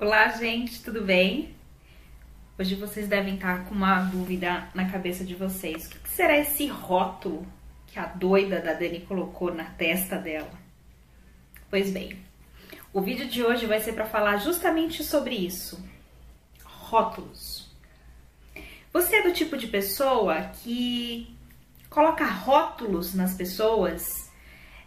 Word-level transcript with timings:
Olá, 0.00 0.28
gente, 0.28 0.82
tudo 0.82 1.02
bem? 1.02 1.54
Hoje 2.58 2.74
vocês 2.74 3.06
devem 3.06 3.34
estar 3.34 3.66
com 3.66 3.74
uma 3.74 4.00
dúvida 4.00 4.66
na 4.74 4.90
cabeça 4.90 5.22
de 5.22 5.34
vocês. 5.34 5.88
O 5.88 5.90
que 5.90 6.08
será 6.08 6.38
esse 6.38 6.66
rótulo 6.68 7.46
que 7.86 7.98
a 7.98 8.06
doida 8.06 8.62
da 8.62 8.72
Dani 8.72 9.00
colocou 9.00 9.52
na 9.52 9.64
testa 9.64 10.16
dela? 10.16 10.50
Pois 11.68 11.90
bem, 11.90 12.18
o 12.94 13.02
vídeo 13.02 13.28
de 13.28 13.44
hoje 13.44 13.66
vai 13.66 13.78
ser 13.78 13.92
para 13.92 14.06
falar 14.06 14.38
justamente 14.38 15.04
sobre 15.04 15.34
isso. 15.34 15.78
Rótulos. 16.64 17.70
Você 18.94 19.16
é 19.16 19.22
do 19.22 19.34
tipo 19.34 19.58
de 19.58 19.66
pessoa 19.66 20.44
que 20.62 21.36
coloca 21.90 22.24
rótulos 22.24 23.12
nas 23.12 23.34
pessoas? 23.34 24.32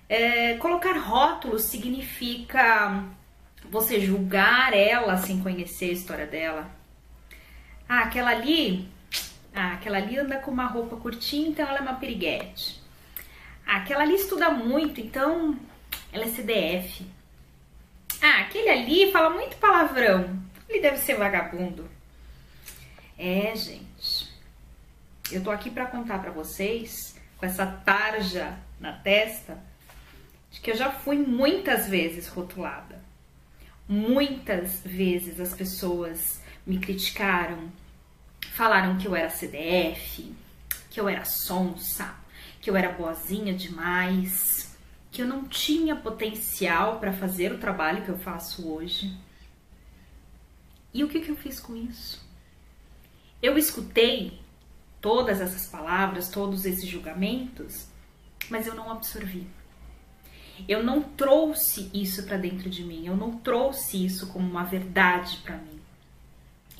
É, 0.10 0.56
colocar 0.58 0.98
rótulos 0.98 1.66
significa 1.66 3.14
você 3.70 4.00
julgar 4.00 4.74
ela 4.74 5.18
sem 5.18 5.42
conhecer 5.42 5.90
a 5.90 5.94
história 5.94 6.26
dela. 6.28 6.70
Ah, 7.88 8.02
aquela 8.04 8.32
ali, 8.32 8.90
ah, 9.54 9.74
aquela 9.74 9.98
ali 9.98 10.18
anda 10.18 10.38
com 10.40 10.52
uma 10.52 10.66
roupa 10.66 10.96
curtinha, 10.98 11.50
então 11.50 11.68
ela 11.68 11.80
é 11.80 11.82
uma 11.82 11.96
piriguete. 11.96 12.82
Ah, 13.66 13.78
aquela 13.78 14.04
ali 14.04 14.16
estuda 14.16 14.50
muito, 14.50 15.00
então 15.00 15.58
ela 16.12 16.26
é 16.26 16.28
CDF. 16.28 17.06
Ah, 18.22 18.42
aquele 18.42 18.70
ali 18.70 19.12
fala 19.12 19.30
muito 19.30 19.58
palavrão, 19.58 20.40
ele 20.70 20.82
deve 20.82 20.98
ser 20.98 21.16
vagabundo. 21.16 21.90
É, 23.18 23.56
gente. 23.56 24.32
Eu 25.32 25.44
tô 25.44 25.52
aqui 25.52 25.70
para 25.70 25.86
contar 25.86 26.20
para 26.20 26.32
vocês, 26.32 27.20
com 27.38 27.46
essa 27.46 27.66
tarja 27.66 28.58
na 28.80 28.94
testa, 28.94 29.58
de 30.52 30.60
que 30.62 30.72
eu 30.72 30.76
já 30.76 30.92
fui 30.92 31.18
muitas 31.18 31.88
vezes 31.88 32.28
rotulada. 32.28 33.02
Muitas 33.88 34.82
vezes 34.86 35.40
as 35.40 35.54
pessoas 35.54 36.42
me 36.66 36.80
criticaram, 36.80 37.72
falaram 38.54 38.98
que 38.98 39.08
eu 39.08 39.16
era 39.16 39.30
CDF, 39.30 40.34
que 40.90 41.00
eu 41.00 41.10
era 41.10 41.26
sonsa, 41.26 42.16
que 42.62 42.70
eu 42.70 42.78
era 42.78 42.92
boazinha 42.92 43.54
demais, 43.54 44.78
que 45.12 45.22
eu 45.22 45.28
não 45.28 45.48
tinha 45.48 45.96
potencial 45.96 47.00
para 47.00 47.14
fazer 47.14 47.52
o 47.52 47.58
trabalho 47.58 48.04
que 48.04 48.10
eu 48.10 48.18
faço 48.18 48.68
hoje. 48.68 49.16
E 50.94 51.04
o 51.04 51.10
que, 51.10 51.20
que 51.20 51.30
eu 51.30 51.36
fiz 51.36 51.60
com 51.60 51.76
isso? 51.76 52.24
Eu 53.42 53.58
escutei 53.58 54.40
todas 55.02 55.42
essas 55.42 55.68
palavras, 55.68 56.30
todos 56.30 56.66
esses 56.66 56.88
julgamentos, 56.88 57.88
mas 58.50 58.66
eu 58.66 58.74
não 58.74 58.90
absorvi. 58.90 59.48
Eu 60.68 60.84
não 60.84 61.02
trouxe 61.02 61.90
isso 61.94 62.24
para 62.24 62.38
dentro 62.38 62.70
de 62.70 62.84
mim, 62.84 63.06
eu 63.06 63.16
não 63.16 63.38
trouxe 63.38 64.06
isso 64.06 64.28
como 64.28 64.50
uma 64.50 64.64
verdade 64.64 65.38
para 65.44 65.58
mim. 65.58 65.80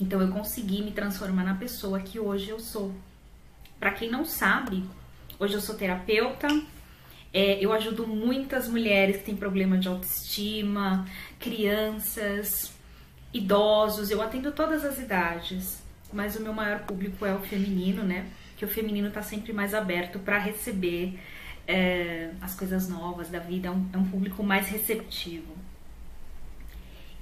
Então 0.00 0.20
eu 0.20 0.28
consegui 0.28 0.82
me 0.82 0.92
transformar 0.92 1.44
na 1.44 1.54
pessoa 1.54 2.00
que 2.00 2.18
hoje 2.18 2.50
eu 2.50 2.58
sou. 2.58 2.94
Para 3.78 3.92
quem 3.92 4.10
não 4.10 4.24
sabe, 4.24 4.84
hoje 5.38 5.54
eu 5.54 5.60
sou 5.60 5.74
terapeuta, 5.74 6.48
é, 7.32 7.58
eu 7.64 7.72
ajudo 7.72 8.06
muitas 8.06 8.68
mulheres 8.68 9.16
que 9.18 9.24
têm 9.24 9.36
problema 9.36 9.76
de 9.76 9.88
autoestima, 9.88 11.04
crianças, 11.38 12.72
idosos, 13.32 14.10
eu 14.10 14.22
atendo 14.22 14.52
todas 14.52 14.84
as 14.84 14.98
idades, 15.00 15.82
mas 16.12 16.36
o 16.36 16.42
meu 16.42 16.52
maior 16.52 16.80
público 16.80 17.26
é 17.26 17.34
o 17.34 17.40
feminino, 17.40 18.04
né? 18.04 18.26
Que 18.56 18.64
o 18.64 18.68
feminino 18.68 19.08
está 19.08 19.20
sempre 19.20 19.52
mais 19.52 19.74
aberto 19.74 20.20
para 20.20 20.38
receber 20.38 21.18
é, 21.66 22.30
as 22.40 22.54
coisas 22.54 22.88
novas 22.88 23.28
da 23.28 23.38
vida, 23.38 23.68
é 23.68 23.70
um, 23.70 23.88
é 23.92 23.96
um 23.96 24.04
público 24.04 24.42
mais 24.42 24.68
receptivo. 24.68 25.54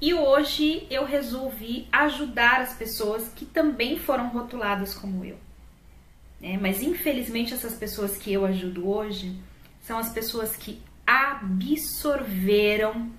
E 0.00 0.12
hoje 0.12 0.86
eu 0.90 1.04
resolvi 1.04 1.86
ajudar 1.92 2.60
as 2.60 2.74
pessoas 2.74 3.28
que 3.28 3.44
também 3.44 3.98
foram 3.98 4.28
rotuladas 4.28 4.94
como 4.94 5.24
eu. 5.24 5.38
É, 6.42 6.58
mas 6.58 6.82
infelizmente 6.82 7.54
essas 7.54 7.74
pessoas 7.74 8.16
que 8.16 8.32
eu 8.32 8.44
ajudo 8.44 8.88
hoje 8.88 9.40
são 9.80 9.96
as 9.98 10.12
pessoas 10.12 10.56
que 10.56 10.82
absorveram 11.06 13.12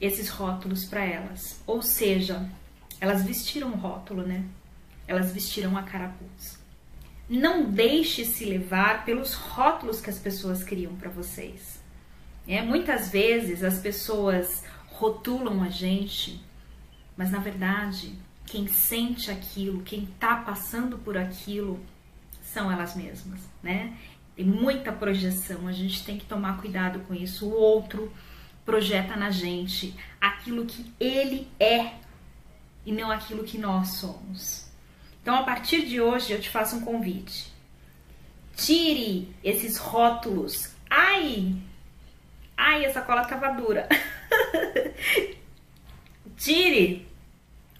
esses 0.00 0.28
rótulos 0.28 0.84
para 0.84 1.04
elas. 1.04 1.60
Ou 1.66 1.82
seja, 1.82 2.48
elas 3.00 3.24
vestiram 3.24 3.72
o 3.72 3.76
rótulo, 3.76 4.22
né? 4.22 4.44
Elas 5.08 5.32
vestiram 5.32 5.76
a 5.76 5.82
carapuça. 5.82 6.65
Não 7.28 7.70
deixe 7.70 8.24
se 8.24 8.44
levar 8.44 9.04
pelos 9.04 9.34
rótulos 9.34 10.00
que 10.00 10.10
as 10.10 10.18
pessoas 10.18 10.62
criam 10.62 10.94
para 10.94 11.10
vocês. 11.10 11.82
É, 12.46 12.62
muitas 12.62 13.10
vezes 13.10 13.64
as 13.64 13.80
pessoas 13.80 14.64
rotulam 14.86 15.62
a 15.62 15.68
gente, 15.68 16.40
mas 17.16 17.30
na 17.30 17.40
verdade, 17.40 18.14
quem 18.46 18.68
sente 18.68 19.30
aquilo, 19.30 19.82
quem 19.82 20.04
está 20.04 20.36
passando 20.36 20.96
por 20.98 21.18
aquilo, 21.18 21.84
são 22.40 22.70
elas 22.70 22.94
mesmas, 22.94 23.40
né? 23.62 23.96
Tem 24.36 24.44
muita 24.44 24.92
projeção, 24.92 25.66
a 25.66 25.72
gente 25.72 26.04
tem 26.04 26.16
que 26.16 26.26
tomar 26.26 26.60
cuidado 26.60 27.00
com 27.00 27.14
isso. 27.14 27.46
O 27.46 27.52
outro 27.52 28.12
projeta 28.64 29.16
na 29.16 29.30
gente 29.30 29.94
aquilo 30.20 30.64
que 30.66 30.92
ele 31.00 31.48
é 31.58 31.94
e 32.84 32.92
não 32.92 33.10
aquilo 33.10 33.44
que 33.44 33.58
nós 33.58 33.88
somos. 33.88 34.65
Então, 35.26 35.34
a 35.34 35.42
partir 35.42 35.84
de 35.84 36.00
hoje, 36.00 36.32
eu 36.32 36.40
te 36.40 36.48
faço 36.48 36.76
um 36.76 36.82
convite. 36.82 37.52
Tire 38.54 39.34
esses 39.42 39.76
rótulos. 39.76 40.70
Ai! 40.88 41.52
Ai, 42.56 42.84
essa 42.84 43.00
cola 43.00 43.24
tava 43.24 43.48
dura. 43.60 43.88
Tire 46.38 47.08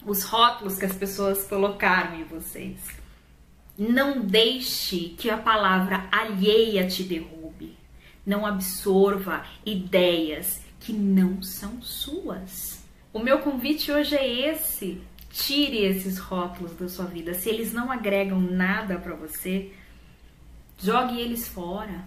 os 0.05 0.23
rótulos 0.23 0.77
que 0.77 0.83
as 0.83 0.93
pessoas 0.93 1.45
colocaram 1.45 2.19
em 2.19 2.25
vocês. 2.25 2.81
Não 3.77 4.19
deixe 4.19 5.15
que 5.17 5.29
a 5.29 5.37
palavra 5.37 6.05
alheia 6.11 6.85
te 6.85 7.01
derrube. 7.03 7.77
Não 8.25 8.45
absorva 8.45 9.45
ideias 9.65 10.61
que 10.81 10.91
não 10.91 11.41
são 11.41 11.81
suas. 11.81 12.83
O 13.13 13.19
meu 13.19 13.39
convite 13.39 13.89
hoje 13.89 14.17
é 14.17 14.49
esse. 14.51 15.01
Tire 15.37 15.85
esses 15.85 16.17
rótulos 16.17 16.75
da 16.75 16.89
sua 16.89 17.05
vida. 17.05 17.35
Se 17.35 17.47
eles 17.47 17.71
não 17.71 17.91
agregam 17.91 18.41
nada 18.41 18.97
para 18.97 19.13
você, 19.13 19.71
jogue 20.79 21.19
eles 21.19 21.47
fora, 21.47 22.03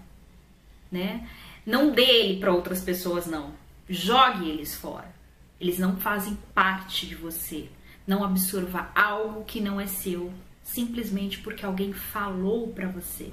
né? 0.91 1.29
Não 1.65 1.93
dê 1.93 2.03
ele 2.03 2.41
para 2.41 2.53
outras 2.53 2.81
pessoas 2.81 3.27
não. 3.27 3.55
Jogue 3.89 4.51
eles 4.51 4.75
fora. 4.75 5.15
Eles 5.61 5.79
não 5.79 5.97
fazem 5.97 6.37
parte 6.53 7.07
de 7.07 7.15
você. 7.15 7.69
Não 8.05 8.25
absorva 8.25 8.91
algo 8.97 9.45
que 9.45 9.61
não 9.61 9.81
é 9.81 9.87
seu, 9.87 10.33
simplesmente 10.65 11.39
porque 11.39 11.65
alguém 11.65 11.93
falou 11.93 12.73
para 12.73 12.89
você. 12.89 13.33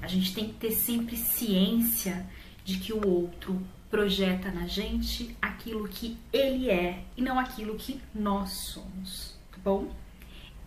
A 0.00 0.06
gente 0.06 0.32
tem 0.32 0.46
que 0.46 0.54
ter 0.54 0.70
sempre 0.70 1.16
ciência 1.16 2.24
de 2.64 2.78
que 2.78 2.92
o 2.92 3.04
outro 3.04 3.60
projeta 3.90 4.50
na 4.50 4.66
gente 4.66 5.36
aquilo 5.42 5.88
que 5.88 6.16
ele 6.32 6.70
é 6.70 7.02
e 7.16 7.22
não 7.22 7.38
aquilo 7.38 7.74
que 7.74 8.00
nós 8.14 8.50
somos, 8.50 9.38
tá 9.50 9.58
bom? 9.62 9.88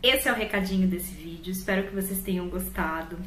Esse 0.02 0.28
é 0.28 0.34
o 0.34 0.36
recadinho 0.36 0.88
desse 0.88 1.14
vídeo, 1.14 1.52
espero 1.52 1.88
que 1.88 1.96
vocês 1.96 2.22
tenham 2.22 2.50
gostado. 2.50 3.18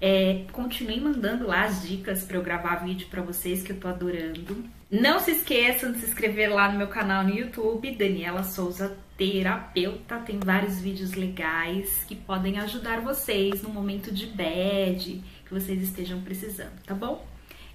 É, 0.00 0.44
continue 0.52 1.00
mandando 1.00 1.46
lá 1.46 1.64
as 1.64 1.86
dicas 1.86 2.22
para 2.22 2.36
eu 2.36 2.42
gravar 2.42 2.76
vídeo 2.76 3.08
para 3.10 3.20
vocês 3.20 3.62
que 3.62 3.72
eu 3.72 3.80
tô 3.80 3.88
adorando. 3.88 4.64
Não 4.90 5.18
se 5.18 5.32
esqueçam 5.32 5.92
de 5.92 5.98
se 5.98 6.06
inscrever 6.06 6.50
lá 6.50 6.72
no 6.72 6.78
meu 6.78 6.86
canal 6.86 7.22
no 7.22 7.34
YouTube, 7.34 7.94
Daniela 7.94 8.42
Souza 8.42 8.96
Terapeuta. 9.18 10.18
Tem 10.20 10.38
vários 10.38 10.80
vídeos 10.80 11.12
legais 11.12 12.04
que 12.04 12.14
podem 12.14 12.58
ajudar 12.58 13.00
vocês 13.02 13.60
no 13.60 13.68
momento 13.68 14.10
de 14.10 14.26
bad 14.26 15.22
que 15.44 15.52
vocês 15.52 15.82
estejam 15.82 16.22
precisando, 16.22 16.80
tá 16.86 16.94
bom? 16.94 17.26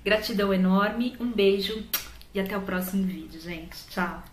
Gratidão 0.03 0.53
enorme, 0.53 1.15
um 1.19 1.31
beijo 1.31 1.83
e 2.33 2.39
até 2.39 2.57
o 2.57 2.61
próximo 2.61 3.05
vídeo, 3.05 3.39
gente. 3.39 3.77
Tchau! 3.89 4.32